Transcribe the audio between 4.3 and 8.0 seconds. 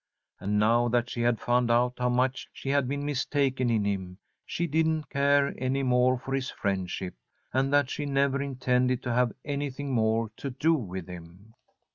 she didn't care any more for his friendship, and that